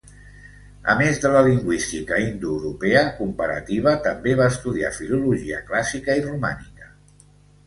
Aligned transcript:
A 0.93 0.93
més 1.01 1.19
de 1.25 1.29
la 1.35 1.43
lingüística 1.47 2.17
indoeuropea 2.23 3.03
comparativa, 3.19 3.93
també 4.09 4.35
va 4.41 4.49
estudiar 4.55 4.93
filologia 4.97 5.61
clàssica 5.69 6.19
i 6.23 6.27
romànica. 6.33 6.91